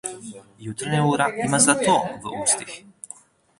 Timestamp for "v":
2.25-2.35